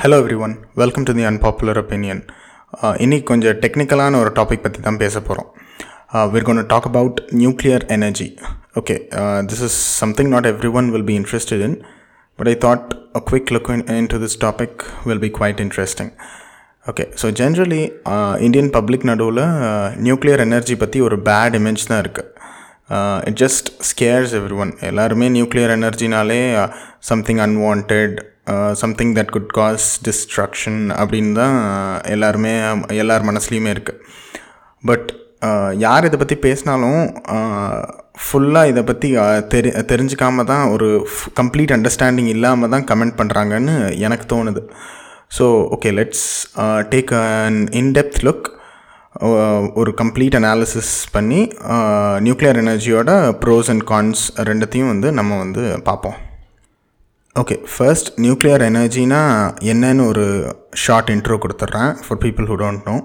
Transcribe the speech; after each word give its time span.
Hello 0.00 0.16
everyone 0.44 0.52
welcome 0.74 1.04
to 1.08 1.12
the 1.12 1.24
unpopular 1.30 1.78
opinion 1.80 2.20
இன்னைக்கு 2.96 3.26
கொஞ்சம் 3.26 3.58
டெக்னிக்கலான 3.64 4.20
ஒரு 4.20 4.30
டாபிக் 4.38 4.62
பற்றி 4.62 4.80
தான் 4.80 4.98
பேச 5.02 5.20
போகிறோம் 5.20 5.48
we're 6.32 6.44
going 6.48 6.60
to 6.62 6.68
talk 6.72 6.84
about 6.90 7.14
nuclear 7.42 7.80
energy. 7.96 8.28
Okay 8.76 8.96
uh, 9.12 9.40
this 9.42 9.60
is 9.60 9.74
something 10.00 10.28
not 10.30 10.46
everyone 10.52 10.86
will 10.90 11.04
be 11.10 11.16
interested 11.22 11.60
in 11.60 11.74
but 12.38 12.48
i 12.48 12.56
thought 12.64 12.86
a 13.14 13.22
quick 13.32 13.46
look 13.50 13.68
in, 13.68 13.82
into 13.98 14.18
this 14.18 14.36
topic 14.46 14.72
will 15.04 15.22
be 15.26 15.32
quite 15.40 15.60
interesting. 15.66 16.10
Okay 16.86 17.04
so 17.20 17.26
generally 17.40 17.82
Indian 18.40 18.72
public 18.76 19.08
நடுவில் 19.10 19.44
nuclear 20.06 20.44
energy 20.46 20.74
பற்றி 20.76 20.98
ஒரு 21.00 21.16
bad 21.26 21.56
image 21.58 21.88
தான் 21.90 22.02
இருக்குது 22.04 22.28
it 23.28 23.40
just 23.42 23.68
scares 23.90 24.32
every 24.38 24.56
one 24.64 24.72
எல்லாருமே 24.90 25.26
nuclear 25.36 25.74
எனர்ஜினாலே 25.78 26.42
something 27.10 27.42
unwanted 27.46 27.92
something 28.82 29.14
that 29.16 29.32
good 29.34 29.52
cause 29.58 29.86
destruction 30.06 30.82
அப்படின்னு 31.00 31.32
தான் 31.40 31.56
uh, 31.70 31.96
எல்லாருமே 32.14 32.52
எல்லார் 33.02 33.28
மனசுலேயுமே 33.30 33.72
இருக்குது 33.74 34.00
பட் 34.84 35.08
uh, 35.48 35.70
யார் 35.84 36.06
இதை 36.08 36.18
பற்றி 36.18 36.38
பேசினாலும் 36.46 37.02
uh, 37.36 37.80
ஃபுல்லாக 38.22 38.70
இதை 38.70 38.82
பற்றி 38.84 39.08
தெரி 39.52 39.70
தெரிஞ்சுக்காம 39.90 40.44
தான் 40.44 40.64
ஒரு 40.74 40.88
கம்ப்ளீட் 41.40 41.74
அண்டர்ஸ்டாண்டிங் 41.76 42.30
இல்லாமல் 42.34 42.72
தான் 42.74 42.88
கமெண்ட் 42.90 43.18
பண்ணுறாங்கன்னு 43.20 43.74
எனக்கு 44.06 44.26
தோணுது. 44.34 44.62
So 45.36 45.44
okay 45.76 45.90
let's 45.98 46.26
take 46.92 47.12
an 47.20 47.60
in depth 47.82 48.20
look 48.28 48.48
ஒரு 49.80 49.90
கம்ப்ளீட் 50.00 50.38
அனாலிசிஸ் 50.40 50.94
பண்ணி 51.12 51.40
நியூக்ளியர் 52.26 52.60
எனர்ஜியோட 52.64 53.12
ப்ரோஸ் 53.44 53.70
அண்ட் 53.74 53.86
கான்ஸ் 53.92 54.24
ரெண்டுத்தையும் 54.50 54.92
வந்து 54.94 55.10
நம்ம 55.12 55.38
வந்து 55.38 55.62
பார்ப்போம். 55.88 56.18
ஓகே 57.36 57.56
ஃபர்ஸ்ட் 57.72 58.08
நியூக்ளியர் 58.20 58.62
எனர்ஜினா 58.68 59.20
என்னன்னு 59.72 60.04
ஒரு 60.06 60.24
ஷார்ட் 60.74 61.10
இன்ட்ரோ 61.10 61.36
கொடுத்துட்றேன் 61.38 61.92
for 62.04 62.18
people 62.18 62.46
who 62.46 62.56
don't 62.62 62.88
know 62.88 62.96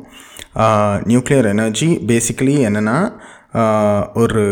nuclear 1.04 1.48
energy 1.52 1.90
basically 2.08 2.56
என்னென்னா 2.68 2.98
ஒரு 4.14 4.44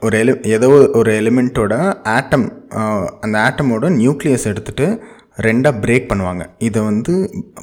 ஒரு 0.00 0.14
எலி 0.18 0.32
ஏதோ 0.50 0.68
ஒரு 1.00 1.10
எலிமெண்ட்டோட 1.20 1.74
ஆட்டம் 2.14 2.46
uh, 2.78 3.04
அந்த 3.20 3.36
ஆட்டமோட 3.40 3.90
நியூக்ளியஸ் 3.98 4.48
எடுத்துகிட்டு 4.52 4.86
ரெண்டாக 5.38 5.80
பிரேக் 5.84 6.08
பண்ணுவாங்க. 6.10 6.44
இதை 6.58 6.80
வந்து 6.82 7.14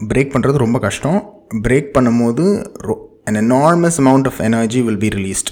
பிரேக் 0.07 0.33
பண்ணுறது 0.35 0.63
ரொம்ப 0.65 0.79
கஷ்டம். 0.79 1.19
பிரேக் 1.67 1.89
பண்ணும்போது 1.97 2.45
ரொ 2.87 2.95
an 3.27 3.35
enormous 3.35 3.95
amount 4.03 4.25
of 4.27 4.35
energy 4.49 4.81
will 4.87 5.01
be 5.05 5.11
released. 5.17 5.51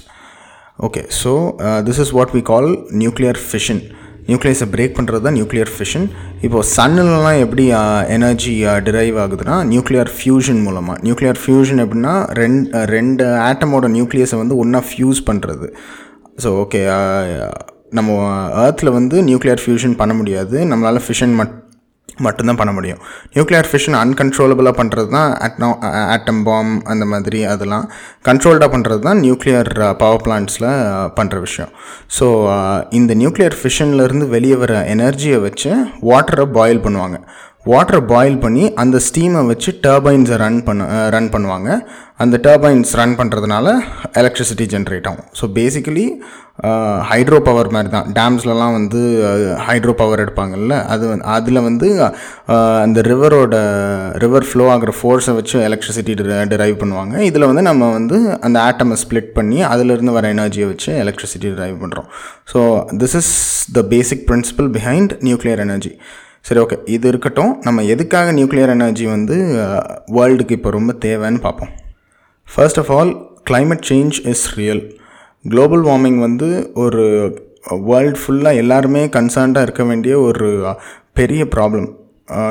Okay 0.86 1.02
so 1.22 1.32
this 1.86 2.00
is 2.04 2.10
what 2.10 2.32
we 2.36 2.40
call 2.42 2.68
nuclear 3.02 3.38
fission 3.48 3.82
நியூக்ளியஸை 4.26 4.66
பிரேக் 4.72 4.96
பண்ணுறது 4.98 5.20
தான் 5.20 5.34
நியூக்ளியர் 5.34 5.70
ஃபிஷன் 5.78 6.10
இப்போது 6.40 6.68
சன்னிலலாம் 6.76 7.40
எப்படி 7.40 7.66
எனர்ஜி 8.08 8.64
டிரைவ் 8.84 9.16
ஆகுதுன்னா 9.16 9.56
நியூக்ளியர் 9.64 10.10
ஃபியூஷன் 10.18 10.62
மூலமாக 10.62 11.00
நியூக்ளியர் 11.02 11.40
ஃபியூஷன் 11.46 11.82
எப்படின்னா 11.84 12.32
ரெண்டு 12.32 12.84
ரெண்டு 12.84 13.24
ஆட்டமோட 13.24 13.88
நியூக்ளியஸை 13.96 14.36
வந்து 14.36 14.56
ஒன்றா 14.56 14.82
ஃபியூஸ் 14.90 15.22
பண்ணுறது 15.30 15.68
ஸோ 16.42 16.46
ஓகே 16.46 16.80
நம்ம 17.90 18.12
ஏர்த்தில் 18.66 18.92
வந்து 18.92 19.22
நியூக்ளியர் 19.22 19.60
ஃபியூஷன் 19.64 19.96
பண்ண 19.96 20.14
முடியாது. 20.14 20.64
நம்மளால் 20.64 21.00
ஃபிஷன் 21.08 21.34
மட் 21.34 21.63
மட்டும்தான் 22.26 22.58
பண்ண 22.60 22.72
முடியும். 22.72 23.00
நியூக்ளியர் 23.34 23.68
ஃபிஷன் 23.70 23.96
அன்கன்ட்ரோலபிளாக 24.00 24.74
பண்ணுறது 24.80 25.08
தான் 25.16 25.30
அட்னோ 25.46 25.70
ஆட்டம் 26.14 26.42
பாம் 26.48 26.74
அந்த 26.92 27.04
மாதிரி 27.12 27.40
அதெல்லாம் 27.52 27.86
கண்ட்ரோல்டாக 28.28 28.70
பண்ணுறது 28.74 29.02
தான் 29.08 29.22
நியூக்ளியர் 29.26 29.72
பவர் 30.02 30.24
பிளான்ட்ஸில் 30.26 30.70
பண்ணுற 31.18 31.38
விஷயம். 31.46 31.72
ஸோ 32.18 32.26
uh, 32.54 32.78
இந்த 32.98 33.14
நியூக்ளியர் 33.22 33.58
ஃபிஷன்லேருந்து 33.62 34.28
வெளியே 34.36 34.58
வர 34.62 34.74
எனர்ஜியை 34.94 35.40
வச்சு 35.48 35.72
வாட்டரை 36.10 36.46
பாயில் 36.58 36.84
பண்ணுவாங்க. 36.86 37.18
வாட்டரை 37.72 38.00
பாயில் 38.10 38.40
பண்ணி 38.42 38.64
அந்த 38.82 38.96
ஸ்டீமை 39.04 39.42
வச்சு 39.50 39.70
டர்பைன்ஸை 39.84 40.36
ரன் 40.42 40.58
பண்ண 40.66 41.10
ரன் 41.14 41.30
பண்ணுவாங்க. 41.34 41.68
அந்த 42.22 42.36
டர்பைன்ஸ் 42.46 42.92
ரன் 43.00 43.14
பண்ணுறதுனால 43.20 43.66
எலக்ட்ரிசிட்டி 44.20 44.66
ஜென்ரேட் 44.74 45.08
ஆகும். 45.10 45.28
ஸோ 45.38 45.44
பேசிக்கலி 45.58 46.04
ஹைட்ரோ 47.08 47.38
பவர் 47.46 47.68
மாதிரி 47.74 47.88
தான் 47.94 48.08
டேம்ஸ்லலாம் 48.18 48.74
வந்து 48.76 49.00
ஹைட்ரோ 49.66 49.92
பவர் 50.00 50.22
எடுப்பாங்கல்ல 50.24 50.74
அது 50.94 51.04
வந்து 51.10 51.26
அதில் 51.36 51.60
வந்து 51.68 51.88
அந்த 52.84 52.98
ரிவரோட 53.10 53.54
ரிவர் 54.24 54.46
ஃப்ளோ 54.50 54.66
ஆகிற 54.74 54.94
ஃபோர்ஸை 55.00 55.34
வச்சு 55.38 55.56
எலக்ட்ரிசிட்டி 55.68 56.14
டிரைவ் 56.54 56.76
பண்ணுவாங்க. 56.82 57.14
இதில் 57.28 57.48
வந்து 57.50 57.64
நம்ம 57.70 57.90
வந்து 57.98 58.18
அந்த 58.48 58.58
ஆட்டமை 58.68 58.98
ஸ்ப்ளிட் 59.04 59.30
பண்ணி 59.38 59.60
அதிலிருந்து 59.72 60.16
வர 60.18 60.32
எனர்ஜியை 60.36 60.68
வச்சு 60.72 60.90
எலக்ட்ரிசிட்டி 61.04 61.50
டிரைவ் 61.56 61.76
பண்ணுறோம் 61.84 62.08
so 62.52 62.60
this 63.02 63.16
is 63.20 63.32
the 63.78 63.82
basic 63.94 64.24
principle 64.30 64.70
behind 64.78 65.14
nuclear 65.28 65.62
energy 65.66 65.94
சரி 66.48 66.60
ஓகே 66.64 66.76
இது 66.94 67.06
இருக்கட்டும். 67.10 67.52
நம்ம 67.66 67.82
எதுக்காக 67.92 68.32
நியூக்ளியர் 68.38 68.72
எனர்ஜி 68.78 69.04
வந்து 69.16 69.36
வேர்ல்டுக்கு 70.16 70.56
இப்போ 70.58 70.70
ரொம்ப 70.78 70.92
தேவைன்னு 71.06 71.40
பார்ப்போம். 71.46 71.70
First 72.48 72.80
of 72.82 72.90
all 72.96 73.12
climate 73.50 73.86
change 73.92 74.16
is 74.32 74.44
real 74.58 74.82
global 75.52 75.82
warming 75.86 76.20
வந்து 76.26 76.46
ஒரு 76.82 77.02
uh, 77.70 77.78
வேர்ல்டு 77.88 78.20
ஃபுல்லாக 78.20 78.60
எல்லாருமே 78.62 79.02
கன்சர்ன்டாக 79.16 79.66
இருக்க 79.66 79.82
வேண்டிய 79.90 80.14
ஒரு 80.28 80.48
uh, 80.70 80.74
பெரிய 81.18 81.42
problem 81.54 81.88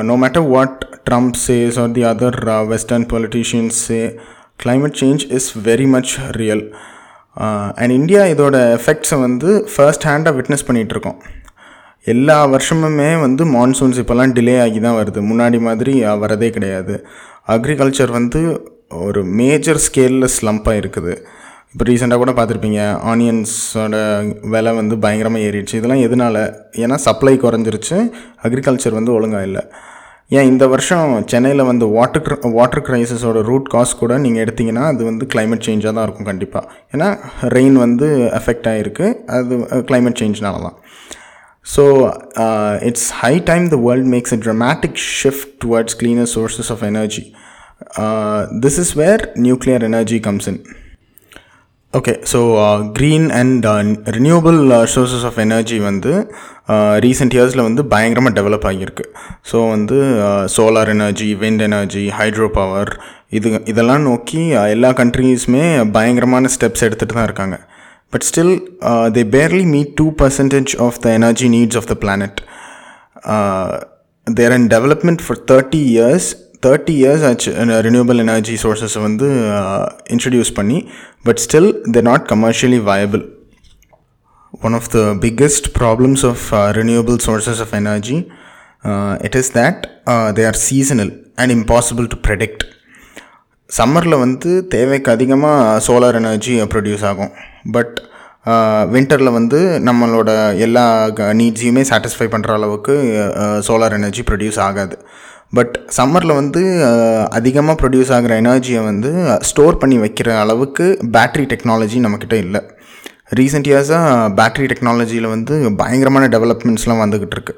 no 0.08 0.14
matter 0.22 0.46
what 0.52 0.78
Trump 1.08 1.36
says 1.46 1.78
or 1.82 1.92
the 1.96 2.04
other 2.10 2.38
western 2.72 3.06
politicians 3.12 3.78
say 3.86 4.00
climate 4.56 4.96
change 5.02 5.24
is 5.38 5.48
very 5.68 5.86
much 5.94 6.12
real 6.40 6.64
and 7.80 7.94
India 7.98 8.22
இதோட 8.34 8.56
எஃபெக்ட்ஸை 8.78 9.18
வந்து 9.26 9.50
ஃபர்ஸ்ட் 9.72 10.06
ஹேண்டாக 10.10 10.36
விட்னஸ் 10.38 10.66
பண்ணிகிட்ருக்கோம் 10.68 11.18
எல்லா 12.06 12.38
வருஷமுமே 12.54 13.10
வந்து 13.26 13.44
மான்சூன்ஸ் 13.56 14.00
இப்போல்லாம் 14.02 14.34
டிலே 14.38 14.56
ஆகி 14.64 14.80
தான் 14.86 14.98
வருது. 15.00 15.20
முன்னாடி 15.30 15.60
மாதிரி 15.68 15.94
uh, 16.04 16.16
வரதே 16.24 16.50
கிடையாது. 16.58 16.96
அக்ரிகல்ச்சர் 17.54 18.12
வந்து 18.20 18.42
ஒரு 19.06 19.20
மேஜர் 19.40 19.82
ஸ்கேலில் 19.86 20.34
ஸ்லம்பாக 20.36 20.80
இருக்குது. 20.82 21.14
இப்போ 21.74 21.84
ரீசெண்டாக 21.86 22.20
கூட 22.22 22.32
பார்த்துருப்பீங்க 22.34 22.80
ஆனியன்ஸோட 23.12 23.94
விலை 24.52 24.72
வந்து 24.80 24.96
பயங்கரமாக 25.04 25.46
ஏறிடுச்சு. 25.46 25.78
இதெல்லாம் 25.78 26.02
எதனால்? 26.08 26.38
ஏன்னா 26.82 26.96
சப்ளை 27.06 27.32
குறைஞ்சிருச்சு 27.44 27.96
அக்ரிகல்ச்சர் 28.46 28.96
வந்து 28.98 29.12
ஒழுங்காக 29.16 29.48
இல்லை. 29.48 29.62
ஏன் 30.36 30.48
இந்த 30.50 30.64
வருஷம் 30.72 31.08
சென்னையில் 31.32 31.62
வந்து 31.70 31.86
வாட்டர் 31.96 32.28
வாட்டர் 32.58 32.84
க்ரைசஸோட 32.88 33.40
ரூட் 33.48 33.66
காஸ் 33.74 33.94
கூட 34.02 34.12
நீங்கள் 34.26 34.42
எடுத்திங்கன்னா 34.44 34.84
அது 34.92 35.02
வந்து 35.08 35.26
கிளைமேட் 35.32 35.66
சேஞ்சாக 35.68 35.92
தான் 35.96 36.06
இருக்கும் 36.06 36.28
கண்டிப்பாக 36.30 36.70
ஏன்னா 36.94 37.08
ரெயின் 37.56 37.76
வந்து 37.84 38.06
எஃபெக்ட் 38.40 38.68
ஆகிருக்கு 38.72 39.08
அது 39.38 39.58
கிளைமேட் 39.90 40.20
சேஞ்ச்னால 40.22 40.62
தான். 40.66 40.78
So 41.74 41.84
it's 42.90 43.10
high 43.24 43.34
time 43.50 43.66
the 43.74 43.80
world 43.88 44.10
makes 44.14 44.36
a 44.38 44.40
dramatic 44.46 44.96
shift 45.20 45.52
towards 45.66 45.98
cleaner 46.02 46.30
sources 46.36 46.72
of 46.76 46.86
energy 46.92 47.26
this 48.64 48.80
is 48.84 48.94
where 49.02 49.24
nuclear 49.48 49.88
energy 49.90 50.20
comes 50.30 50.50
in. 50.52 50.62
Okay 51.98 52.12
so 52.30 52.38
green 52.96 53.26
and 53.40 53.66
renewable 54.16 54.58
sources 54.92 55.26
of 55.28 55.38
energy 55.44 55.76
வந்து 55.88 56.12
recent 57.04 57.34
இயர்ஸில் 57.36 57.64
வந்து 57.66 57.82
பயங்கரமாக 57.92 58.34
develop 58.38 58.66
ஆகியிருக்கு. 58.70 59.04
So 59.50 59.56
வந்து 59.74 59.96
solar 60.54 60.90
energy 60.94 61.28
wind 61.42 61.62
energy 61.68 62.04
hydro 62.18 62.48
power 62.56 62.90
இது 63.38 63.48
இதெல்லாம் 63.72 64.04
நோக்கி 64.10 64.42
எல்லா 64.74 64.90
கண்ட்ரீஸுமே 65.02 65.64
பயங்கரமான 65.96 66.50
ஸ்டெப்ஸ் 66.56 66.84
எடுத்துகிட்டு 66.88 67.18
தான் 67.18 67.28
இருக்காங்க. 67.28 67.58
But 68.12 68.26
still 68.30 68.54
they 69.16 69.24
barely 69.36 69.64
meet 69.74 69.94
two 70.00 70.06
percentage 70.22 70.74
of 70.86 70.98
the 71.04 71.12
energy 71.20 71.48
needs 71.56 71.78
of 71.80 71.88
the 71.92 71.96
planet 72.04 72.40
there 74.26 74.54
and 74.56 74.68
development 74.74 75.22
for 75.26 75.40
thirty 75.52 75.82
years 75.94 76.28
thirty 76.66 76.94
years 77.02 77.24
ஆச்சு 77.28 77.50
ரினியூவபிள் 77.86 78.20
எனர்ஜி 78.24 78.54
சோர்ஸஸை 78.64 79.00
வந்து 79.06 79.28
இன்ட்ரடியூஸ் 80.14 80.52
பண்ணி 80.58 80.78
but 81.28 81.40
still 81.46 81.70
they 81.96 82.02
not 82.10 82.26
commercially 82.32 82.80
viable 82.90 83.24
one 84.66 84.76
of 84.78 84.88
the 84.96 85.00
biggest 85.24 85.68
problems 85.80 86.24
of 86.30 86.44
renewable 86.80 87.18
sources 87.26 87.60
of 87.64 87.74
energy 87.82 88.18
it 89.28 89.36
is 89.40 89.52
that 89.58 89.82
they 90.38 90.44
are 90.50 90.60
seasonal 90.68 91.12
and 91.42 91.52
impossible 91.58 92.08
to 92.14 92.18
predict 92.28 92.64
சம்மரில் 93.70 94.22
வந்து 94.24 94.50
தேவைக்கு 94.74 95.08
அதிகமாக 95.16 95.78
solar 95.86 96.18
energy 96.20 96.54
produce 96.72 97.04
ஆகும். 97.10 97.30
But 97.76 97.94
வின்டரில் 98.94 99.36
வந்து 99.36 99.58
நம்மளோட 99.88 100.30
எல்லா 100.64 100.84
நீட்ஸையுமே 101.38 101.82
சாட்டிஸ்ஃபை 101.90 102.26
பண்ணுற 102.34 102.50
அளவுக்கு 102.58 102.94
சோலார் 103.68 103.96
எனர்ஜி 103.98 104.22
ப்ரொடியூஸ் 104.30 104.58
ஆகாது. 104.66 104.96
பட் 105.52 105.74
சம்மரில் 105.96 106.38
வந்து 106.40 106.62
அதிகமாக 107.30 107.76
ப்ரொடியூஸ் 107.80 108.12
ஆகிற 108.16 108.34
எனர்ஜியை 108.40 108.80
வந்து 108.84 109.10
ஸ்டோர் 109.48 109.80
பண்ணி 109.82 109.98
வைக்கிற 109.98 110.28
அளவுக்கு 110.42 110.86
பேட்ரி 111.16 111.44
டெக்னாலஜி 111.52 111.98
நம்மக்கிட்ட 112.04 112.36
இல்லை. 112.44 112.60
ரீசெண்ட் 113.38 113.68
இயர்ஸாக 113.70 114.28
பேட்ரி 114.38 114.66
டெக்னாலஜியில் 114.72 115.28
வந்து 115.34 115.54
பயங்கரமான 115.80 116.24
டெவலப்மெண்ட்ஸ்லாம் 116.34 117.02
வந்துக்கிட்டு 117.04 117.36
இருக்கு. 117.38 117.54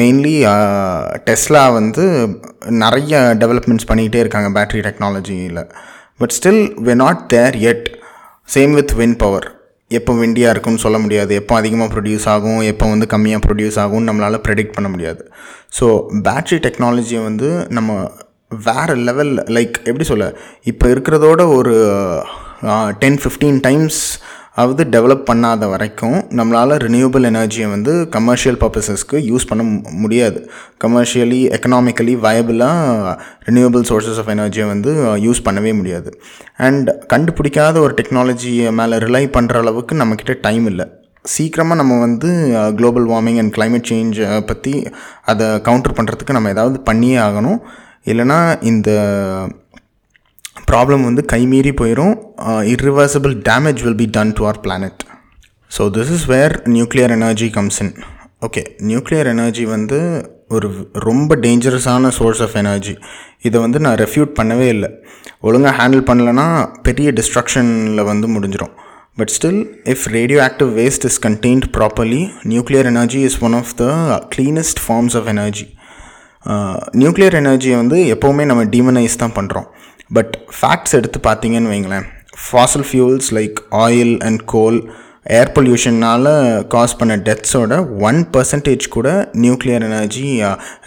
மெயின்லி 0.00 0.34
டெஸ்லா 1.28 1.62
வந்து 1.78 2.04
நிறைய 2.82 3.18
டெவலப்மெண்ட்ஸ் 3.42 3.88
பண்ணிக்கிட்டே 3.90 4.22
இருக்காங்க 4.24 4.50
பேட்ரி 4.58 4.80
டெக்னாலஜியில் 4.88 5.62
but 6.20 6.34
still 6.36 6.62
we 6.86 6.94
not 7.04 7.22
there 7.34 7.56
yet 7.70 7.88
same 8.54 8.74
with 8.78 8.94
win 9.00 9.16
power 9.16 9.48
எப்போ 9.98 10.12
விண்டியாக 10.22 10.54
இருக்கும்னு 10.54 10.82
சொல்ல 10.84 10.98
முடியாது. 11.04 11.32
எப்போ 11.40 11.54
அதிகமாக 11.60 11.88
ப்ரொடியூஸ் 11.94 12.26
ஆகும் 12.34 12.60
எப்போ 12.72 12.86
வந்து 12.92 13.06
கம்மியாக 13.14 13.44
ப்ரொடியூஸ் 13.46 13.78
ஆகும்னு 13.84 14.08
நம்மளால் 14.10 14.44
ப்ரெடிக்ட் 14.46 14.76
பண்ண 14.76 14.88
முடியாது. 14.94 15.22
ஸோ 15.78 15.86
பேட்ரி 16.26 16.58
டெக்னாலஜியை 16.66 17.22
வந்து 17.28 17.48
நம்ம 17.78 18.00
வேறு 18.66 18.94
லெவல் 19.08 19.32
லைக் 19.56 19.74
எப்படி 19.88 20.06
சொல்ல? 20.12 20.26
இப்போ 20.70 20.86
இருக்கிறதோட 20.94 21.40
ஒரு 21.56 21.74
டென் 23.02 23.18
ஃபிஃப்டீன் 23.22 23.60
டைம்ஸ் 23.66 24.00
அது 24.56 24.84
டெவலப் 24.94 25.26
பண்ணாத 25.30 25.68
வரைக்கும் 25.70 26.16
நம்மளால் 26.38 26.74
ரினியூவபிள் 26.84 27.26
எனர்ஜியை 27.30 27.68
வந்து 27.70 27.92
கமர்ஷியல் 28.16 28.58
பர்பஸஸ்க்கு 28.62 29.16
யூஸ் 29.30 29.46
பண்ண 29.50 29.62
முடியாது. 30.02 30.38
கமர்ஷியலி 30.84 31.40
எக்கனாமிக்கலி 31.56 32.14
வயபிளாக 32.26 33.14
ரினியூவபிள் 33.48 33.84
சோர்சஸ் 33.90 34.20
ஆஃப் 34.22 34.32
எனர்ஜியை 34.36 34.66
வந்து 34.66 34.92
யூஸ் 35.26 35.44
பண்ணவே 35.48 35.74
முடியாது. 35.80 36.12
அண்ட் 36.56 36.90
கண்டுபிடிக்காத 37.12 37.78
ஒரு 37.78 37.94
டெக்னாலஜியை 38.00 38.72
மேலே 38.80 38.98
ரிலை 39.06 39.24
பண்ணுற 39.38 39.62
அளவுக்கு 39.62 40.00
நம்மக்கிட்ட 40.02 40.36
டைம் 40.40 40.66
இல்லை. 40.66 40.86
சீக்கிரமாக 41.34 41.80
நம்ம 41.80 41.98
வந்து 42.06 42.28
குளோபல் 42.76 43.08
வார்மிங் 43.08 43.40
அண்ட் 43.42 43.54
கிளைமேட் 43.56 43.88
சேஞ்சை 43.90 44.28
பற்றி 44.50 44.74
அதை 45.32 45.46
கவுண்டர் 45.60 45.96
பண்ணுறதுக்கு 45.98 46.36
நம்ம 46.38 46.48
ஏதாவது 46.48 46.80
பண்ணியே 46.80 47.16
ஆகணும். 47.16 47.58
இல்லைனா 48.10 48.38
இந்த 48.70 48.90
ப்ராப்ளம் 50.70 51.04
வந்து 51.04 51.22
கைமீறி 51.32 51.72
போயிடும் 51.80 52.14
irreversible 52.72 53.34
damage 53.48 53.82
will 53.82 54.00
be 54.02 54.08
done 54.16 54.32
to 54.32 54.44
our 54.44 54.60
planet 54.60 55.02
so 55.70 55.84
this 55.96 56.12
is 56.16 56.26
where 56.26 56.54
nuclear 56.68 57.10
energy 57.10 57.48
comes 57.48 57.80
in 57.82 57.92
okay 58.46 58.62
nuclear 58.80 59.26
energy 59.26 59.64
வந்து 59.66 59.98
ஒரு 60.48 60.68
ரொம்ப 60.94 61.36
டேஞ்சரஸான 61.36 62.08
சோர்ஸ் 62.08 62.42
ஆஃப் 62.42 62.56
எனர்ஜி 62.56 62.94
இதை 63.42 63.60
வந்து 63.60 63.78
நான் 63.78 63.94
ரெஃப்யூட் 63.94 64.32
பண்ணவே 64.38 64.68
இல்லை. 64.68 64.88
ஒழுங்காக 65.40 65.74
ஹேண்டில் 65.80 66.04
பண்ணலன்னா 66.08 66.46
பெரிய 66.82 67.10
டிஸ்ட்ரக்ஷனில் 67.10 68.02
வந்து 68.04 68.28
முடிஞ்சிடும் 68.28 68.72
but 69.18 69.32
still 69.36 69.60
if 69.86 70.06
radioactive 70.42 70.70
waste 70.74 71.04
is 71.04 71.18
contained 71.26 71.66
properly 71.76 72.22
nuclear 72.48 72.86
energy 72.86 73.20
is 73.20 73.38
one 73.42 73.54
of 73.54 73.72
the 73.74 73.86
cleanest 74.36 74.80
forms 74.86 75.16
of 75.16 75.28
energy 75.28 75.66
nuclear 76.92 77.34
எனர்ஜியை 77.34 77.76
வந்து 77.76 77.96
எப்போவுமே 78.14 78.44
நம்ம 78.44 78.62
டீமனைஸ் 78.64 79.16
தான் 79.16 79.36
பண்ணுறோம் 79.36 79.68
பட் 80.10 80.34
ஃபேக்ட்ஸ் 80.56 80.96
எடுத்து 80.98 81.20
பார்த்தீங்கன்னு 81.28 81.72
வைங்களேன். 81.74 82.08
Fossil 82.44 82.86
fuels 82.88 83.30
like 83.38 83.58
oil 83.84 84.14
and 84.28 84.42
coal 84.54 84.80
air 85.38 85.54
பொல்யூஷனால் 85.56 86.28
cause 86.74 86.98
பண்ண 87.00 87.16
டெத்ஸோட 87.28 87.74
ஒன் 88.08 88.20
பர்சன்டேஜ் 88.34 88.84
கூட 88.96 89.08
நியூக்ளியர் 89.44 89.86
எனர்ஜி 89.88 90.28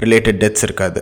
ரிலேட்டட் 0.03 0.39
டெத்ஸ் 0.43 0.65
இருக்காது. 0.67 1.01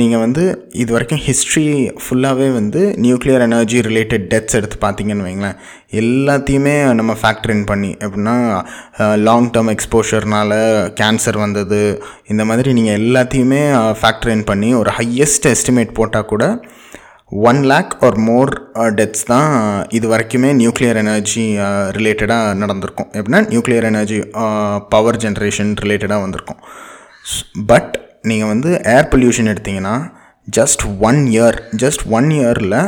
நீங்கள் 0.00 0.22
வந்து 0.22 0.42
இது 0.82 0.90
வரைக்கும் 0.94 1.22
ஹிஸ்ட்ரி 1.26 1.64
ஃபுல்லாகவே 2.02 2.46
வந்து 2.58 2.82
நியூக்ளியர் 3.04 3.44
எனர்ஜி 3.46 3.78
ரிலேட்டட் 3.88 4.24
டெத்ஸ் 4.32 4.56
எடுத்து 4.58 4.76
பார்த்தீங்கன்னு 4.84 5.26
வைங்களேன். 5.26 5.58
எல்லாத்தையுமே 6.00 6.74
நம்ம 7.00 7.16
ஃபேக்டர் 7.22 7.52
இன் 7.56 7.66
பண்ணி 7.70 7.90
எப்படின்னா 8.04 8.36
லாங் 9.26 9.50
டேர்ம் 9.56 9.72
எக்ஸ்போஷர்னால் 9.74 10.58
கேன்சர் 11.00 11.38
வந்தது 11.44 11.82
இந்த 12.34 12.44
மாதிரி 12.50 12.72
நீங்கள் 12.78 12.98
எல்லாத்தையுமே 13.02 13.62
uh, 13.80 13.92
ஃபேக்டர் 14.00 14.32
இன் 14.36 14.48
பண்ணி 14.52 14.70
ஒரு 14.82 14.92
ஹையஸ்ட் 14.98 15.48
எஸ்டிமேட் 15.54 15.98
போட்டால் 16.00 16.30
கூட 16.32 16.46
one 17.48 17.60
lakh 17.70 17.92
or 18.06 18.18
more 18.28 18.50
deaths 18.98 19.26
தான் 19.32 19.50
இது 19.98 20.06
வரைக்குமே 20.12 20.50
நியூக்ளியர் 20.62 20.98
எனர்ஜி 21.02 21.44
ரிலேட்டடாக 21.96 22.56
நடந்திருக்கும். 22.62 23.08
எப்படின்னா 23.18 23.40
நியூக்ளியர் 23.52 23.86
எனர்ஜி 23.90 24.18
பவர் 24.94 25.20
ஜென்ரேஷன் 25.24 25.70
ரிலேட்டடாக 25.84 26.24
வந்திருக்கும். 26.24 26.60
பட் 27.70 27.92
நீங்கள் 28.30 28.50
வந்து 28.52 28.70
ஏர் 28.96 29.08
பொல்யூஷன் 29.12 29.50
எடுத்தீங்கன்னா 29.52 29.94
just 30.48 30.84
one 31.08 31.20
year 31.34 31.58
just 31.84 32.04
one 32.18 32.28
இயரில் 32.38 32.78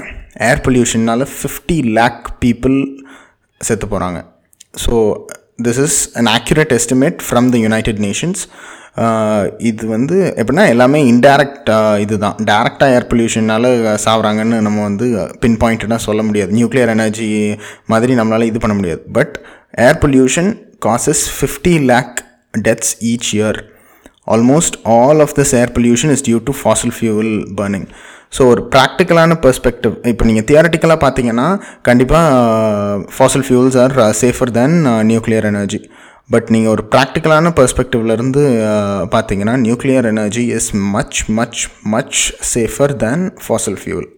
ஏர் 0.49 0.63
பொல்யூஷன்னால் 0.67 1.25
ஃபிஃப்டி 1.37 1.79
லேக் 1.99 2.23
பீப்புள் 2.45 2.77
செத்து 3.61 3.87
போகிறாங்க 3.87 4.21
so 4.85 4.95
this 5.59 5.81
is 5.87 5.99
an 6.15 6.27
accurate 6.27 6.73
estimate 6.79 7.19
from 7.29 7.49
the 7.55 7.57
United 7.57 8.01
Nations 8.07 8.43
இது 9.59 9.87
வந்து 9.87 10.17
எப்படின்னா 10.41 10.69
எல்லாமே 10.69 10.99
இன்டைரக்ட் 11.13 11.71
இது 11.99 12.19
தான் 12.19 12.37
டேரெக்டாக 12.51 12.95
ஏர் 12.97 13.07
பொல்யூஷனால் 13.11 13.69
சாவறாங்கன்னு 14.05 14.59
நம்ம 14.61 14.83
வந்து 14.83 15.07
பின் 15.41 15.57
பாயிண்ட்டாக 15.63 15.97
சொல்ல 15.97 16.23
முடியாது. 16.23 16.53
நியூக்ளியர் 16.59 16.89
எனர்ஜி 16.89 17.57
மாதிரி 17.87 18.15
நம்மளால் 18.15 18.49
இது 18.51 18.59
பண்ண 18.59 18.75
முடியாது. 18.75 19.03
But 19.13 19.35
air 19.87 19.99
pollution 20.05 20.51
causes 20.87 21.25
fifty 21.37 21.75
lakh 21.93 22.17
deaths 22.67 22.95
each 23.13 23.31
year 23.37 23.59
almost 24.27 24.77
all 24.85 25.21
of 25.21 25.35
this 25.39 25.55
air 25.61 25.73
pollution 25.79 26.13
is 26.17 26.25
due 26.29 26.41
to 26.51 26.55
fossil 26.63 26.95
fuel 26.99 27.35
burning 27.61 27.89
so 28.37 28.47
ஒரு 28.47 28.63
ப்ராக்டிக்கலான 28.71 29.33
பெர்ஸ்பெக்டிவ் 29.43 29.95
இப்போ 30.05 30.25
நீங்கள் 30.25 30.45
தியரட்டிக்கலாக 30.45 31.05
பார்த்தீங்கன்னா 31.05 31.49
கண்டிப்பாக 31.83 33.05
fossil 33.17 33.47
fuels 33.49 33.79
are 33.79 33.95
safer 34.23 34.51
than 34.51 34.77
nuclear 35.11 35.45
energy 35.45 35.81
but 36.31 36.49
நீங்கள் 36.49 36.73
ஒரு 36.73 36.83
ப்ராக்டிக்கலான 36.91 37.53
பர்ஸ்பெக்டிவ்லேருந்து 37.57 38.43
பார்த்தீங்கன்னா 39.15 39.57
nuclear 39.57 40.07
energy 40.07 40.45
is 40.57 40.71
much 40.75 41.21
much 41.29 41.63
much 41.85 42.21
safer 42.55 42.95
than 42.97 43.25
fossil 43.47 43.79
fuels 43.83 44.11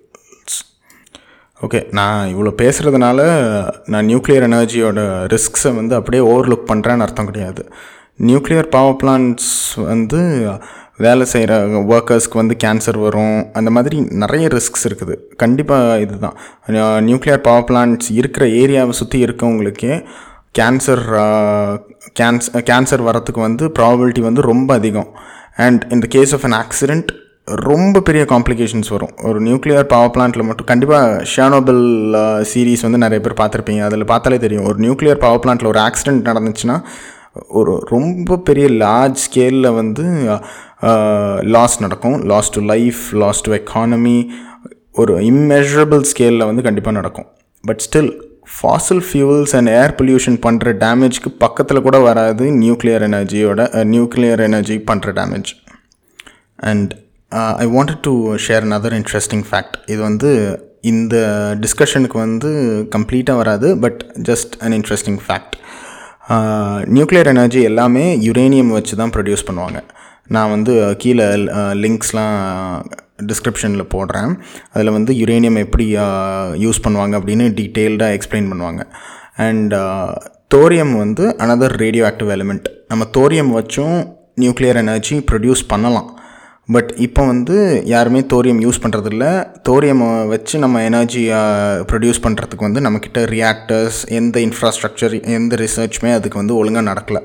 okay 1.60 1.80
நான் 1.90 2.28
இவ்வளோ 2.28 2.50
பேசுகிறதுனால 2.62 3.20
நான் 3.86 4.04
நியூக்ளியர் 4.04 4.46
எனர்ஜியோட 4.48 5.02
ரிஸ்க்ஸை 5.34 5.74
வந்து 5.74 5.94
அப்படியே 5.94 6.22
ஓவர்லுக் 6.22 6.70
பண்ணுறேன்னு 6.70 7.04
அர்த்தம் 7.06 7.26
கிடையாது. 7.26 7.62
நியூக்ளியர் 8.20 8.68
பவர் 8.68 8.98
பிளான்ட்ஸ் 9.02 9.52
வந்து 9.76 10.20
வேலை 11.04 11.24
செய்கிற 11.32 11.54
ஒர்க்கர்ஸ்க்கு 11.94 12.40
வந்து 12.40 12.54
கேன்சர் 12.64 12.98
வரும். 13.06 13.36
அந்த 13.58 13.70
மாதிரி 13.76 13.96
நிறைய 14.22 14.46
ரிஸ்க்ஸ் 14.54 14.86
இருக்குது. 14.88 15.16
கண்டிப்பாக 15.42 15.98
இதுதான். 16.04 16.36
நியூக்ளியர் 17.08 17.44
பவர் 17.48 17.68
பிளான்ட்ஸ் 17.70 18.10
இருக்கிற 18.20 18.46
ஏரியாவை 18.62 18.94
சுற்றி 19.00 19.18
இருக்கவங்களுக்கே 19.24 19.94
கேன்சர் 20.58 21.04
கேன்ஸ் 22.20 22.48
கேன்சர் 22.70 23.06
வரத்துக்கு 23.10 23.40
வந்து 23.48 23.66
ப்ராபபிலிட்டி 23.78 24.22
வந்து 24.28 24.42
ரொம்ப 24.52 24.70
அதிகம். 24.80 25.10
அண்ட் 25.66 25.82
இந்த 25.96 26.06
கேஸ் 26.16 26.34
ஆஃப் 26.36 26.46
அன் 26.48 26.58
ஆக்சிடெண்ட் 26.62 27.10
ரொம்ப 27.68 28.00
பெரிய 28.06 28.22
காம்ப்ளிகேஷன்ஸ் 28.30 28.88
வரும். 28.94 29.12
ஒரு 29.28 29.38
நியூக்ளியர் 29.42 29.90
பவர் 29.92 30.14
பிளான்ட்டில் 30.14 30.46
மட்டும் 30.48 30.68
கண்டிப்பாக 30.70 31.22
ஷியானோபிள் 31.32 31.82
சீரீஸ் 32.52 32.84
வந்து 32.86 33.02
நிறைய 33.04 33.20
பேர் 33.26 33.40
பார்த்துருப்பீங்க. 33.40 33.82
அதில் 33.88 34.10
பார்த்தாலே 34.12 34.38
தெரியும். 34.44 34.66
ஒரு 34.70 34.78
நியூக்ளியர் 34.84 35.22
பவர் 35.24 35.42
பிளான்ட்டில் 35.44 35.70
ஒரு 35.72 35.80
ஆக்சிடென்ட் 35.88 36.26
நடந்துச்சுன்னா 36.30 36.78
ஒரு 37.58 37.72
ரொம்ப 37.94 38.38
பெரிய 38.48 38.66
லார்ஜ் 38.84 39.22
ஸ்கேலில் 39.26 39.76
வந்து 39.80 40.04
லாஸ் 41.54 41.76
நடக்கும். 41.84 42.18
Loss 42.32 42.52
to 42.56 42.60
life 42.72 43.02
loss 43.22 43.44
to 43.46 43.52
economy 43.60 44.18
ஒரு 45.02 45.14
இம்மெஷரபிள் 45.30 46.04
ஸ்கேலில் 46.12 46.48
வந்து 46.50 46.64
கண்டிப்பாக 46.66 46.98
நடக்கும். 47.00 47.28
But 47.64 47.82
still 47.86 48.12
fossil 48.56 49.02
fuels 49.06 49.54
and 49.58 49.70
air 49.78 49.94
pollution 49.98 50.38
பண்ணுற 50.46 50.72
டேமேஜ்க்கு 50.84 51.30
பக்கத்தில் 51.44 51.86
கூட 51.86 51.98
வராது 52.08 52.44
நியூக்ளியர் 52.62 53.04
எனர்ஜியோட 53.08 53.62
நியூக்ளியர் 53.94 54.42
எனர்ஜி 54.48 54.76
பண்ணுற 54.90 55.12
damage 55.18 55.50
and 56.70 56.92
I 57.62 57.66
wanted 57.76 58.02
to 58.08 58.12
share 58.46 58.66
another 58.68 58.96
interesting 59.00 59.44
fact 59.48 59.76
இது 59.92 60.00
வந்து 60.02 60.30
இந்த 60.92 61.16
டிஸ்கஷனுக்கு 61.60 62.18
வந்து 62.26 62.50
கம்ப்ளீட்டாக 62.96 63.40
வராது 63.42 63.68
but 63.84 64.00
just 64.30 64.52
an 64.64 64.74
interesting 64.78 65.20
fact 65.26 65.56
nuclear 66.96 67.30
energy 67.32 67.60
எல்லாமே 67.70 68.04
யுரேனியம் 68.28 68.72
வச்சு 68.76 68.94
தான் 69.00 69.12
ப்ரொடியூஸ் 69.16 69.44
பண்ணுவாங்க. 69.48 69.80
நான் 70.34 70.52
வந்து 70.54 70.72
கீழே 71.02 71.26
லிங்க்ஸ்லாம் 71.82 72.38
டிஸ்கிரிப்ஷனில் 73.30 73.90
போடுறேன். 73.94 74.32
அதில் 74.72 74.94
வந்து 74.96 75.12
யுரேனியம் 75.20 75.60
எப்படி 75.64 75.86
யூஸ் 76.64 76.82
பண்ணுவாங்க 76.86 77.14
அப்படின்னு 77.20 77.46
டீட்டெயில்டாக 77.60 78.16
எக்ஸ்பிளைன் 78.18 78.50
பண்ணுவாங்க. 78.52 78.82
அண்ட் 79.46 79.74
தோரியம் 80.54 80.94
வந்து 81.04 81.24
அனதர் 81.44 81.76
ரேடியோ 81.84 82.04
ஆக்டிவ் 82.10 82.34
எலிமெண்ட் 82.36 82.66
நம்ம 82.88 83.04
தோரியம் 83.18 83.54
வச்சும் 83.58 83.96
நியூக்ளியர் 84.42 84.82
எனர்ஜி 84.84 85.16
ப்ரொடியூஸ் 85.30 85.62
பண்ணலாம். 85.72 86.10
பட் 86.68 86.94
இப்போ 86.96 87.26
வந்து 87.26 87.82
யாருமே 87.86 88.20
தோரியம் 88.20 88.60
யூஸ் 88.62 88.80
பண்ணுறதில்ல 88.82 89.24
தோரியம் 89.68 90.28
வச்சு 90.28 90.58
நம்ம 90.58 90.80
எனர்ஜியை 90.90 91.40
ப்ரொடியூஸ் 91.90 92.22
பண்ணுறதுக்கு 92.22 92.66
வந்து 92.68 92.80
நம்மக்கிட்ட 92.80 93.20
ரியாக்டர்ஸ் 93.34 93.98
எந்த 94.08 94.40
இன்ஃப்ராஸ்ட்ரக்சர் 94.40 95.14
எந்த 95.22 95.56
ரிசர்ச்சுமே 95.56 96.12
அதுக்கு 96.14 96.38
வந்து 96.38 96.56
ஒழுங்காக 96.56 96.86
நடக்கலை. 96.90 97.22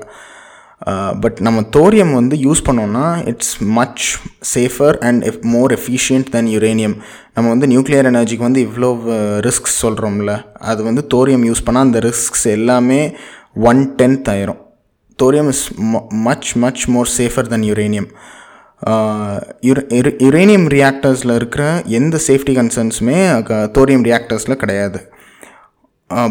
பட் 1.20 1.40
நம்ம 1.40 1.60
தோரியம் 1.76 2.12
வந்து 2.12 2.36
யூஸ் 2.36 2.62
பண்ணோன்னா 2.68 3.26
it's 3.26 3.62
much 3.78 4.04
safer 4.54 4.96
and 4.98 5.22
f 5.22 5.42
more 5.42 5.72
efficient 5.72 6.30
than 6.30 6.46
uranium 6.46 6.96
நம்ம 7.34 7.50
வந்து 7.50 7.66
நியூக்ளியர் 7.66 8.08
எனர்ஜிக்கு 8.12 8.46
வந்து 8.48 8.68
இவ்வளோ 8.68 8.90
ரிஸ்க்ஸ் 9.48 9.76
சொல்கிறோம்ல 9.82 10.32
அது 10.52 10.82
வந்து 10.82 11.04
தோரியம் 11.14 11.46
யூஸ் 11.48 11.64
பண்ணால் 11.66 11.88
அந்த 11.88 11.98
ரிஸ்க்ஸ் 11.98 12.46
எல்லாமே 12.46 13.00
ஒன் 13.54 13.94
டென்த் 13.98 14.28
ஆயிரும் 14.28 14.60
thorium 15.18 15.48
is 15.48 15.64
much 16.08 16.52
much 16.56 16.88
more 16.88 17.08
safer 17.18 17.46
than 17.46 17.62
uranium 17.62 18.08
uranium 20.26 20.66
ரியாக்டர்ஸில் 20.76 21.34
இருக்கிற 21.34 21.64
எந்த 21.98 22.18
சேஃப்டி 22.26 22.52
கன்சர்ன்ஸுமே 22.58 23.18
தோரியம் 23.76 24.04
ரியாக்டர்ஸில் 24.08 24.60
கிடையாது. 24.62 25.00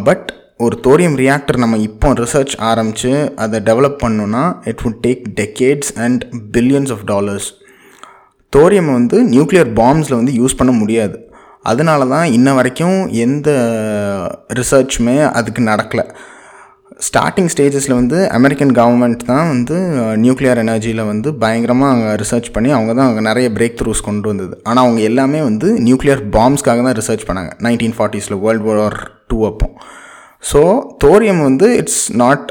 பட் 0.07 0.27
ஒரு 0.65 0.75
தோரியம் 0.87 1.15
ரியாக்டர் 1.21 1.61
நம்ம 1.63 1.77
இப்போ 1.85 2.09
ரிசர்ச் 2.21 2.55
ஆரம்பித்து 2.71 3.11
அதை 3.43 3.59
டெவலப் 3.69 4.01
பண்ணோன்னா 4.03 4.43
it 4.71 4.81
would 4.85 4.99
take 5.05 5.23
decades 5.39 5.93
and 6.05 6.23
billions 6.57 6.91
of 6.95 7.05
dollars 7.13 7.47
thorium 8.53 8.91
வந்து 8.97 9.17
நியூக்ளியர் 9.33 9.71
பாம்ஸில் 9.79 10.19
வந்து 10.19 10.33
யூஸ் 10.41 10.57
பண்ண 10.57 10.73
முடியாது. 10.81 11.17
அதனால 11.71 12.05
தான் 12.13 12.27
இன்ன 12.37 12.53
வரைக்கும் 12.59 12.99
எந்த 13.25 13.49
ரிசர்ச்சுமே 14.59 15.17
அதுக்கு 15.39 15.63
நடக்கலை. 15.63 16.05
ஸ்டார்டிங் 17.07 17.49
ஸ்டேஜஸில் 17.53 17.95
வந்து 17.99 18.17
அமெரிக்கன் 18.37 18.73
கவர்மெண்ட் 18.79 19.21
தான் 19.29 19.47
வந்து 19.53 19.75
நியூக்ளியர் 20.23 20.59
எனர்ஜியில் 20.63 21.03
வந்து 21.11 21.29
பயங்கரமாக 21.43 21.93
அங்கே 21.93 22.09
ரிசர்ச் 22.21 22.49
பண்ணி 22.55 22.69
அவங்க 22.77 22.91
தான் 22.97 23.07
அங்கே 23.09 23.23
நிறைய 23.29 23.47
பிரேக் 23.57 23.77
த்ரூஸ் 23.79 24.01
கொண்டு 24.07 24.29
வந்தது. 24.31 24.55
ஆனால் 24.69 24.83
அவங்க 24.85 25.01
எல்லாமே 25.09 25.39
வந்து 25.49 25.69
நியூக்ளியர் 25.87 26.21
பாம்ஸ்க்காக 26.35 26.83
தான் 26.87 26.97
ரிசர்ச் 27.01 27.25
பண்ணாங்க. 27.29 27.51
நைன்டீன் 27.67 27.95
ஃபார்ட்டிஸில் 27.97 28.37
வேர்ல்டு 28.43 28.67
வார் 28.69 28.97
டூ 29.31 29.39
அப்போ. 29.51 29.69
ஸோ 30.51 30.61
தோரியம் 31.05 31.41
வந்து 31.47 31.67
it's 31.81 32.03
not 32.23 32.45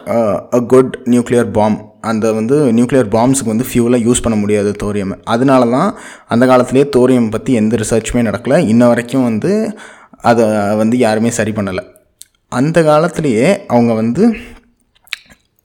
a 0.59 0.61
good 0.75 0.93
nuclear 1.15 1.49
bomb 1.59 1.79
அந்த 2.11 2.27
வந்து 2.41 2.57
நியூக்ளியர் 2.77 3.09
பாம்ஸுக்கு 3.15 3.55
வந்து 3.55 3.69
ஃபியூலாக 3.71 4.07
யூஸ் 4.09 4.25
பண்ண 4.25 4.37
முடியாது 4.43 4.71
தோரியம் 4.83 5.15
அதனால 5.35 5.63
தான் 5.77 5.91
அந்த 6.35 6.45
காலத்துலேயே 6.51 6.87
தோரியம் 6.97 7.33
பற்றி 7.35 7.53
எந்த 7.63 7.77
ரிசர்ச்சுமே 7.85 8.23
நடக்கலை. 8.29 8.59
இன்ன 8.75 8.83
வரைக்கும் 8.93 9.27
வந்து 9.31 9.53
அதை 10.31 10.47
வந்து 10.83 10.97
யாருமே 11.07 11.33
சரி 11.41 11.53
பண்ணலை. 11.59 11.83
அந்த 12.59 12.79
காலத்துலேயே 12.89 13.49
அவங்க 13.75 13.93
வந்து 14.01 14.25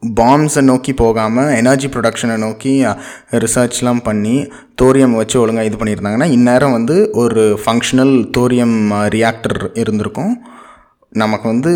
பாம்ஸை 0.04 0.62
நோக்கி 0.70 0.92
போகாமல் 1.02 1.54
எனர்ஜி 1.60 1.88
ப்ரொடக்ஷனை 1.94 2.36
நோக்கி 2.44 2.74
ரிசர்ச்லாம் 3.44 4.02
பண்ணி 4.08 4.36
தோரியம் 4.82 5.16
வச்சு 5.20 5.38
ஒழுங்காக 5.42 5.68
இது 5.70 5.80
பண்ணியிருந்தாங்கன்னா 5.80 6.28
இந்நேரம் 6.36 6.76
வந்து 6.78 6.96
ஒரு 7.22 7.44
ஃபங்க்ஷனல் 7.64 8.14
தோரியம் 8.38 8.78
ரியாக்டர் 9.16 9.60
இருந்திருக்கும். 9.84 10.34
நமக்கு 11.24 11.48
வந்து 11.54 11.72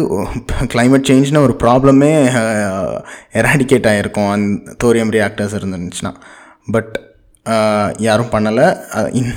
கிளைமேட் 0.73 1.09
சேஞ்ச்னு 1.09 1.45
ஒரு 1.47 1.55
ப்ராப்ளமே 1.63 2.11
எராடிகேட் 3.41 3.89
ஆகிருக்கும் 3.91 4.31
அந் 4.35 4.47
தோரியம் 4.83 5.13
ரியாக்டர்ஸ் 5.17 5.57
இருந்துச்சுன்னா. 5.59 6.13
பட் 6.75 6.93
யாரும் 8.07 8.33
பண்ணலை. 8.33 8.65
இன் 9.19 9.31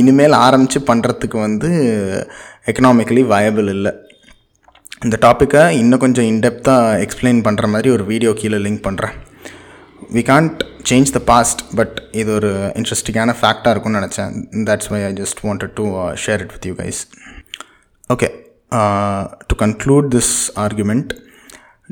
இனிமேல் 0.00 0.42
ஆரம்பித்து 0.44 0.80
பண்ணுறதுக்கு 0.90 1.38
வந்து 1.46 1.70
எக்கனாமிக்கலி 2.70 3.24
வயபிள் 3.32 3.70
இல்லை. 3.76 3.92
இந்த 5.04 5.16
டாப்பிக்கை 5.20 5.60
இன்னும் 5.80 5.98
கொஞ்சம் 5.98 6.24
இன்டெப்த்தாக 6.24 6.94
எக்ஸ்பிளைன் 7.04 7.40
பண்ணுற 7.46 7.66
மாதிரி 7.68 7.88
ஒரு 7.90 8.04
வீடியோ 8.04 8.32
கீழே 8.32 8.56
லிங்க் 8.56 8.82
பண்ணுறேன் 8.86 9.14
we 10.14 10.22
can't 10.30 10.60
change 10.90 11.10
the 11.16 11.20
past 11.30 11.60
but 11.76 12.02
இது 12.12 12.30
ஒரு 12.34 12.50
இன்ட்ரெஸ்டிங்கான 12.78 13.34
ஃபேக்டாக 13.40 13.72
இருக்கும்னு 13.74 14.00
நினச்சேன். 14.00 14.32
That's 14.68 14.90
why 14.92 15.04
I 15.04 15.12
just 15.12 15.40
wanted 15.42 15.74
to 15.74 15.84
share 16.24 16.42
it 16.44 16.52
with 16.54 16.66
you 16.66 16.74
guys 16.74 17.00
okay 18.14 18.28
to 19.46 19.56
conclude 19.64 20.08
this 20.16 20.34
argument 20.56 21.12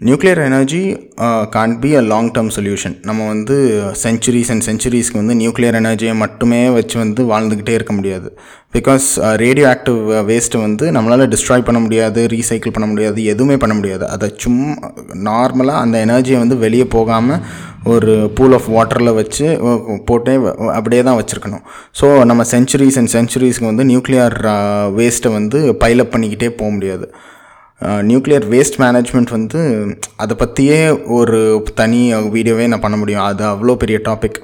nuclear 0.04 0.40
energy 0.46 0.80
can't 1.54 1.78
be 1.82 1.90
a 1.98 2.00
long 2.10 2.28
term 2.36 2.50
solution 2.56 2.94
நம்ம 3.08 3.26
வந்து 3.26 3.54
centuries 4.02 4.50
and 4.52 4.64
சென்ச்சுரிஸ்க்கு 4.66 5.20
வந்து 5.20 5.34
நியூக்ளியர் 5.42 5.76
எனர்ஜியை 5.80 6.14
மட்டுமே 6.22 6.58
வச்சு 6.74 6.96
வந்து 7.02 7.22
வாழ்ந்துக்கிட்டே 7.30 7.74
இருக்க 7.76 7.92
முடியாது. 7.98 8.28
பிகாஸ் 8.76 9.06
ரேடியோ 9.42 9.66
ஆக்டிவ் 9.74 10.00
வேஸ்ட்டை 10.30 10.60
வந்து 10.64 10.86
நம்மளால் 10.96 11.30
டிஸ்ட்ராய் 11.34 11.64
பண்ண 11.68 11.80
முடியாது 11.84 12.22
ரீசைக்கிள் 12.34 12.74
பண்ண 12.76 12.88
முடியாது 12.90 13.22
எதுவுமே 13.32 13.56
பண்ண 13.62 13.76
முடியாது. 13.78 14.04
அதை 14.16 14.28
சும்மா 14.44 14.74
நார்மலாக 15.28 15.84
அந்த 15.84 15.98
எனர்ஜியை 16.06 16.40
வந்து 16.42 16.58
வெளியே 16.64 16.86
போகாமல் 16.96 17.40
ஒரு 17.94 18.12
பூல் 18.38 18.56
ஆஃப் 18.58 18.68
வாட்டரில் 18.76 19.16
வச்சு 19.20 19.46
போட்டே 20.10 20.34
அப்படியே 20.78 21.02
தான் 21.08 21.18
வச்சுருக்கணும். 21.20 21.64
ஸோ 22.00 22.08
நம்ம 22.32 22.44
சென்ச்சுரிஸ் 22.52 22.98
அண்ட் 23.02 23.12
சென்ச்சுரிஸ்க்கு 23.16 23.70
வந்து 23.70 23.86
நியூக்ளியர் 23.92 24.36
வேஸ்ட்டை 24.98 25.32
uh, 25.32 25.36
வந்து 25.38 25.60
பைலப் 25.84 26.12
பண்ணிக்கிட்டே 26.16 26.50
போக 26.60 26.70
முடியாது. 26.76 27.08
நியூக்ளியர் 28.10 28.44
வேஸ்ட் 28.52 28.80
மேனேஜ்மெண்ட் 28.82 29.36
வந்து 29.36 29.60
அதை 30.22 30.34
பற்றியே 30.42 30.80
ஒரு 31.18 31.38
தனி 31.80 32.02
வீடியோவே 32.36 32.66
நான் 32.72 32.84
பண்ண 32.84 32.98
முடியும். 33.02 33.26
அது 33.30 33.44
அவ்வளோ 33.52 33.74
பெரிய 33.84 33.98
டாபிக் 34.10 34.38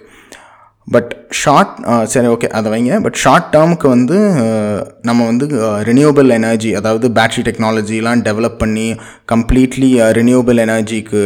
பட் 0.94 1.10
ஷார்ட் 1.40 1.74
சரி 2.12 2.28
ஓகே 2.32 2.48
அதை 2.58 2.68
வைங்க. 2.72 2.94
பட் 3.04 3.18
ஷார்ட் 3.22 3.48
டேர்முக்கு 3.54 3.86
வந்து 3.94 4.16
நம்ம 5.08 5.26
வந்து 5.30 5.46
ரினியூவபிள் 5.88 6.30
எனர்ஜி 6.38 6.70
அதாவது 6.80 7.08
பேட்ரி 7.18 7.42
டெக்னாலஜிலாம் 7.48 8.22
டெவலப் 8.28 8.58
பண்ணி 8.62 8.86
கம்ப்ளீட்லி 9.32 9.90
ரினியூவபிள் 10.18 10.60
எனர்ஜிக்கு 10.66 11.22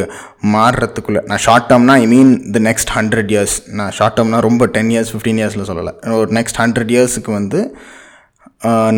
மாறுறதுக்குள்ளே 0.55 1.23
நான் 1.31 1.43
short 1.47 1.69
டேர்ம்னா 1.71 1.97
I 2.05 2.07
mean 2.15 2.33
the 2.57 2.63
next 2.69 2.93
hundred 2.99 3.33
years 3.37 3.57
நான் 3.81 3.95
ஷார்ட் 3.99 4.19
டேர்ம்னா 4.19 4.41
ரொம்ப 4.49 4.67
டென் 4.77 4.93
இயர்ஸ் 4.95 5.13
ஃபிஃப்டீன் 5.15 5.41
இயர்ஸில் 5.43 5.69
சொல்லலை. 5.71 5.95
ஒரு 6.21 6.31
நெக்ஸ்ட் 6.41 6.61
ஹண்ட்ரட் 6.65 6.93
இயர்ஸுக்கு 6.97 7.33
வந்து 7.41 7.61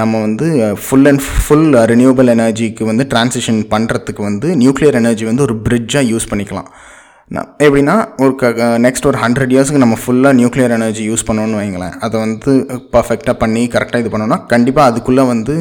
நம்ம 0.00 0.14
வந்து 0.26 0.46
ஃபுல் 0.84 1.08
அண்ட் 1.10 1.22
ஃபுல் 1.44 1.70
ரினியூவபிள் 1.92 2.28
எனர்ஜிக்கு 2.34 2.82
வந்து 2.90 3.04
ட்ரான்சிஷன் 3.12 3.58
பண்ணுறதுக்கு 3.72 4.22
வந்து 4.28 4.48
நியூக்ளியர் 4.62 4.98
எனர்ஜி 5.00 5.24
வந்து 5.30 5.44
ஒரு 5.46 5.54
பிரிட்ஜாக 5.66 6.04
யூஸ் 6.12 6.28
பண்ணிக்கலாம். 6.32 6.68
நான் 7.30 7.48
எப்படின்னா 7.64 7.94
ஒரு 8.24 8.32
க 8.40 8.68
நெக்ஸ்ட் 8.84 9.08
ஒரு 9.10 9.18
ஹண்ட்ரட் 9.22 9.52
இயர்ஸுக்கு 9.54 9.82
நம்ம 9.84 9.96
ஃபுல்லாக 10.02 10.36
நியூக்ளியர் 10.40 10.74
எனர்ஜி 10.76 11.02
யூஸ் 11.08 11.26
பண்ணோன்னு 11.28 11.58
வைங்களேன். 11.60 11.96
அதை 12.04 12.16
வந்து 12.24 12.52
பர்ஃபெக்டாக 12.94 13.36
பண்ணி 13.42 13.62
கரெக்டாக 13.74 14.02
இது 14.04 14.12
பண்ணோன்னா 14.14 14.38
கண்டிப்பாக 14.52 14.90
அதுக்குள்ளே 14.90 15.24
வந்து 15.32 15.54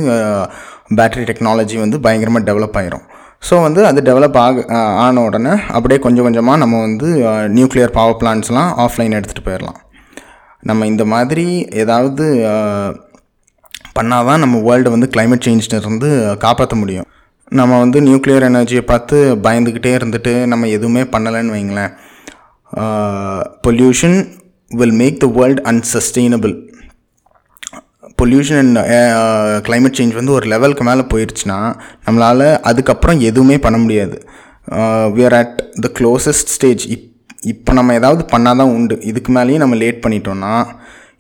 பேட்டரி 1.00 1.26
டெக்னாலஜி 1.32 1.78
வந்து 1.86 2.00
பயங்கரமாக 2.06 2.48
டெவலப் 2.50 2.78
ஆகிரும் 2.82 3.06
ஸோ 3.48 3.56
வந்து 3.66 3.82
அது 3.90 4.00
டெவலப் 4.10 4.40
ஆக 4.46 4.64
ஆன 5.06 5.24
உடனே 5.28 5.56
அப்படியே 5.78 6.00
கொஞ்சம் 6.06 6.28
கொஞ்சமாக 6.28 6.62
நம்ம 6.64 6.80
வந்து 6.88 7.10
நியூக்ளியர் 7.58 7.96
பவர் 7.98 8.20
பிளான்ட்ஸ்லாம் 8.22 8.72
ஆஃப்லைன் 8.86 9.18
எடுத்துகிட்டு 9.18 9.48
போயிடலாம் 9.50 9.82
நம்ம 10.64 10.86
இந்த 10.86 11.04
மாதிரி 11.14 11.46
ஏதாவது 11.82 12.26
பண்ணால் 13.98 14.28
தான் 14.30 14.42
நம்ம 14.44 14.60
வேர்ல்டை 14.68 14.92
வந்து 14.96 15.10
கிளைமேட் 15.16 15.46
சேஞ்சிலிருந்து 15.48 16.10
காப்பாற்ற 16.46 16.76
முடியும். 16.82 17.08
நம்ம 17.60 17.74
வந்து 17.84 17.98
நியூக்ளியர் 18.08 18.46
எனர்ஜியை 18.50 18.84
பார்த்து 18.92 19.18
பயந்துக்கிட்டே 19.46 19.92
இருந்துட்டு 20.00 20.34
நம்ம 20.52 20.68
எதுவுமே 20.78 21.04
பண்ணலைன்னு 21.14 21.56
வைங்களேன். 21.56 21.94
Pollution 23.66 24.18
will 24.80 24.98
make 25.02 25.22
the 25.24 25.28
world 25.38 25.62
unsustainable 25.72 26.56
pollution 28.22 28.60
and 28.62 28.80
climate 29.68 29.98
change 29.98 30.18
வந்து 30.20 30.34
ஒரு 30.38 30.46
லெவலுக்கு 30.54 30.84
மேலே 30.88 31.04
போயிடுச்சுன்னா 31.12 31.60
நம்மளால் 32.06 32.48
அதுக்கப்புறம் 32.70 33.20
எதுவுமே 33.30 33.58
பண்ண 33.66 33.78
முடியாது. 33.84 34.18
We 35.16 35.22
are 35.28 35.38
at 35.42 35.58
the 35.86 35.90
closest 36.00 36.54
stage 36.56 36.86
if 36.96 37.06
இப்போ 37.52 37.72
நம்ம 37.78 37.94
ஏதாவது 38.00 38.22
பண்ணால் 38.32 38.60
தான் 38.62 38.74
உண்டு. 38.78 38.96
இதுக்கு 39.10 39.32
மேலேயும் 39.36 39.64
நம்ம 39.64 39.76
லேட் 39.84 40.04
பண்ணிட்டோன்னா 40.06 40.54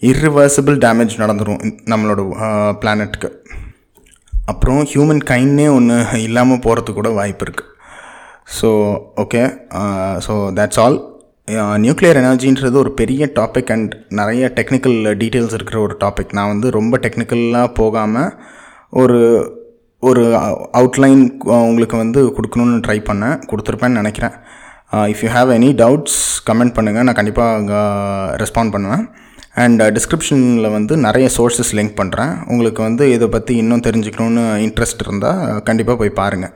இர்ரிவர்சிபிள் 0.01 0.77
டேமேஜ் 0.86 1.22
நடந்துடும் 1.22 1.62
நம்மளோட 1.92 2.22
பிளானட்டுக்கு 2.82 3.30
அப்புறம் 4.46 4.82
ஹியூமன் 4.92 5.24
கைண்ட்னே 5.32 5.68
ஒன்று 5.77 5.96
இல்லாமல் 6.27 6.63
போகிறதுக்கு 6.66 7.00
கூட 7.00 7.10
வாய்ப்பு 7.10 7.46
இருக்குது 7.46 7.72
so 8.58 8.70
okay 9.24 9.42
so 10.25 10.34
that's 10.60 10.80
all 10.84 10.98
nuclear 11.86 12.20
எனர்ஜின்றது 12.22 12.77
ஒரு 12.84 12.92
பெரிய 12.94 13.25
டாபிக் 13.39 13.72
அண்ட் 13.75 13.94
நிறைய 14.10 14.46
டெக்னிக்கல் 14.58 14.98
டீட்டெயில்ஸ் 15.22 15.58
இருக்கிற 15.58 15.77
ஒரு 15.80 15.96
டாபிக் 16.04 16.36
நான் 16.38 16.51
வந்து 16.54 16.70
ரொம்ப 16.70 16.98
டெக்னிக்கலாக 17.06 17.74
போகாமல் 17.74 18.32
ஒரு 19.01 19.20
ஒரு 20.04 20.24
அவுட்லைன் 20.80 21.22
உங்களுக்கு 21.70 21.96
வந்து 21.98 22.22
கொடுக்கணுன்னு 22.38 22.84
ட்ரை 22.88 23.00
பண்ணேன் 23.10 23.39
கொடுத்துருப்பேன்னு 23.50 24.00
நினைக்கிறேன். 24.01 24.36
If 25.13 25.24
you 25.24 25.30
have 25.38 25.50
any 25.56 25.70
doubts 25.84 26.20
comment 26.50 26.75
பண்ணுங்கள் 26.77 27.08
நான் 27.08 27.20
கண்டிப்பாக 27.20 27.80
ரெஸ்பாண்ட் 28.44 28.74
பண்ணுவேன். 28.75 29.06
அண்ட் 29.57 29.81
டிஸ்கிரிப்ஷனில் 29.95 30.65
uh, 30.65 30.71
வந்து 30.77 30.93
நிறைய 31.05 31.27
சோர்ஸஸ் 31.35 31.71
லிங்க் 31.77 31.99
பண்ணுறேன் 31.99 32.33
உங்களுக்கு 32.45 32.81
வந்து 32.87 33.03
இதை 33.15 33.27
பற்றி 33.35 33.53
இன்னும் 33.61 33.85
தெரிஞ்சுக்கணுன்னு 33.87 34.43
இன்ட்ரெஸ்ட் 34.65 35.03
இருந்தால் 35.05 35.41
கண்டிப்பாக 35.69 35.97
போய் 36.01 36.19
பாருங்கள் 36.19 36.53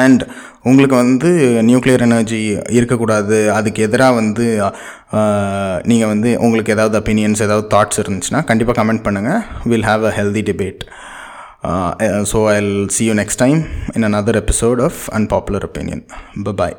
அண்ட் 0.00 0.22
உங்களுக்கு 0.62 0.96
வந்து 0.96 1.28
நியூக்ளியர் 1.68 2.04
எனர்ஜி 2.06 2.40
இருக்கக்கூடாது. 2.78 3.38
அதுக்கு 3.58 3.84
எதிராக 3.86 4.18
வந்து 4.20 4.46
நீங்கள் 5.90 6.10
வந்து 6.12 6.32
உங்களுக்கு 6.38 6.74
ஏதாவது 6.76 6.98
ஒப்பீனியன்ஸ் 7.00 7.44
ஏதாவது 7.46 7.66
தாட்ஸ் 7.74 8.02
இருந்துச்சுன்னா 8.02 8.42
கண்டிப்பாக 8.50 8.78
கமெண்ட் 8.80 9.06
பண்ணுங்கள் 9.06 9.44
will 9.72 9.88
have 9.90 10.04
a 10.10 10.12
healthy 10.18 10.42
debate 10.50 10.82
so 12.32 12.40
I 12.50 12.58
see 12.96 13.06
you 13.08 13.14
next 13.22 13.42
time 13.44 13.62
in 13.96 14.08
another 14.10 14.40
episode 14.44 14.82
of 14.82 15.00
unpopular 15.18 15.66
opinion 15.70 16.04
bye 16.54 16.78